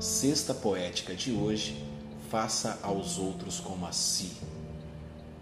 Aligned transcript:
Sexta 0.00 0.54
poética 0.54 1.12
de 1.12 1.32
hoje, 1.32 1.84
faça 2.30 2.78
aos 2.84 3.18
outros 3.18 3.58
como 3.58 3.84
a 3.84 3.90
si, 3.90 4.30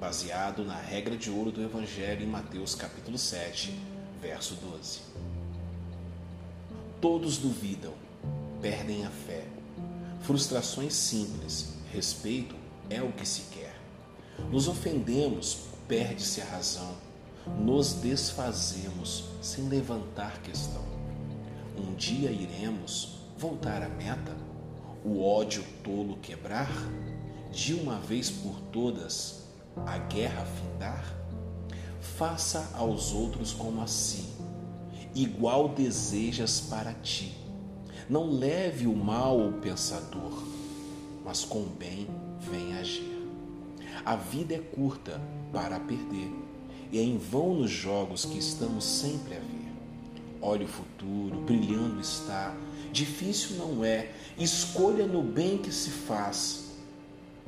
baseado 0.01 0.65
na 0.65 0.81
regra 0.81 1.15
de 1.15 1.31
ouro 1.31 1.53
do 1.53 1.63
Evangelho 1.63 2.23
em 2.23 2.27
Mateus 2.27 2.75
capítulo 2.75 3.19
7, 3.19 3.79
verso 4.19 4.55
12. 4.55 5.01
Todos 7.03 7.37
duvidam, 7.37 7.93
perdem 8.63 9.05
a 9.05 9.11
fé. 9.11 9.45
Frustrações 10.23 10.95
simples, 10.95 11.75
respeito 11.93 12.57
é 12.89 13.03
o 13.03 13.13
que 13.13 13.29
se 13.29 13.43
quer. 13.53 13.79
Nos 14.51 14.69
ofendemos, 14.69 15.65
perde-se 15.87 16.41
a 16.41 16.47
razão. 16.47 16.97
Nos 17.61 17.93
desfazemos 17.93 19.25
sem 19.43 19.69
levantar 19.69 20.41
questão. 20.41 20.83
Um 21.77 21.95
dia 21.95 22.31
iremos 22.31 23.17
voltar 23.37 23.83
à 23.83 23.89
meta? 23.89 24.35
O 25.09 25.23
ódio 25.23 25.63
tolo 25.85 26.19
quebrar? 26.21 26.69
De 27.53 27.73
uma 27.75 27.97
vez 28.01 28.29
por 28.29 28.61
todas, 28.73 29.45
a 29.87 29.99
guerra 29.99 30.45
findar? 30.45 31.17
Faça 32.01 32.69
aos 32.75 33.13
outros 33.13 33.53
como 33.53 33.81
a 33.83 33.87
si, 33.87 34.25
igual 35.15 35.69
desejas 35.69 36.59
para 36.59 36.93
ti. 36.93 37.37
Não 38.11 38.33
leve 38.33 38.89
o 38.89 38.97
mal 38.97 39.41
ao 39.41 39.53
pensador, 39.53 40.43
mas 41.25 41.45
com 41.45 41.61
o 41.61 41.71
bem 41.79 42.09
vem 42.41 42.77
agir. 42.77 43.29
A 44.05 44.17
vida 44.17 44.57
é 44.57 44.59
curta 44.59 45.21
para 45.53 45.79
perder, 45.79 46.33
e 46.91 46.99
é 46.99 47.03
em 47.03 47.17
vão 47.17 47.55
nos 47.55 47.71
jogos 47.71 48.25
que 48.25 48.39
estamos 48.39 48.85
sempre 48.85 49.37
a 49.37 49.39
ver. 49.39 49.73
Olhe 50.43 50.65
o 50.65 50.69
futuro, 50.69 51.43
brilhando 51.43 51.76
está, 52.01 52.57
difícil 52.93 53.57
não 53.57 53.85
é, 53.85 54.13
escolha 54.39 55.07
no 55.07 55.23
bem 55.23 55.59
que 55.59 55.73
se 55.73 55.91
faz. 55.91 56.67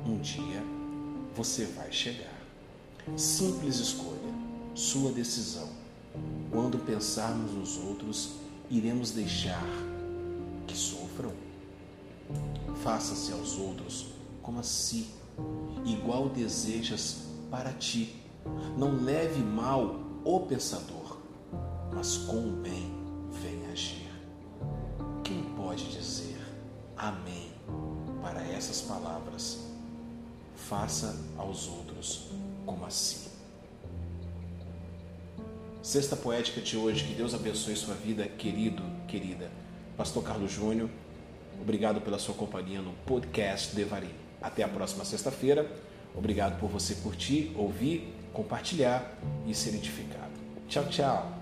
Um 0.05 0.17
dia 0.19 0.63
você 1.35 1.65
vai 1.65 1.91
chegar. 1.91 2.39
Simples 3.15 3.79
escolha, 3.79 4.33
sua 4.75 5.11
decisão. 5.11 5.69
Quando 6.51 6.77
pensarmos 6.79 7.51
nos 7.51 7.77
outros, 7.77 8.35
iremos 8.69 9.11
deixar 9.11 9.65
que 10.67 10.77
sofram? 10.77 11.31
Faça-se 12.83 13.31
aos 13.31 13.57
outros 13.57 14.07
como 14.41 14.59
a 14.59 14.63
si, 14.63 15.09
igual 15.85 16.29
desejas 16.29 17.25
para 17.49 17.73
ti. 17.73 18.15
Não 18.77 19.01
leve 19.01 19.41
mal 19.41 19.99
o 20.23 20.39
pensador, 20.41 21.17
mas 21.93 22.17
com 22.17 22.37
o 22.37 22.51
bem 22.51 22.98
pode 25.69 25.85
dizer 25.85 26.35
amém 26.97 27.51
para 28.23 28.41
essas 28.41 28.81
palavras? 28.81 29.67
Faça 30.55 31.15
aos 31.37 31.67
outros 31.67 32.25
como 32.65 32.87
a 32.87 32.89
si. 32.89 33.29
Sexta 35.83 36.15
poética 36.15 36.59
de 36.59 36.75
hoje, 36.75 37.05
que 37.05 37.13
Deus 37.13 37.35
abençoe 37.35 37.75
sua 37.75 37.93
vida, 37.93 38.27
querido, 38.27 38.81
querida. 39.07 39.51
Pastor 39.95 40.23
Carlos 40.23 40.51
Júnior, 40.51 40.89
obrigado 41.61 42.01
pela 42.01 42.17
sua 42.17 42.33
companhia 42.33 42.81
no 42.81 42.93
podcast 43.05 43.75
Devarim. 43.75 44.09
Até 44.41 44.63
a 44.63 44.67
próxima 44.67 45.05
sexta-feira. 45.05 45.71
Obrigado 46.15 46.59
por 46.59 46.67
você 46.67 46.95
curtir, 46.95 47.53
ouvir, 47.55 48.11
compartilhar 48.33 49.15
e 49.45 49.53
ser 49.53 49.75
edificado. 49.75 50.33
Tchau, 50.67 50.85
tchau. 50.87 51.38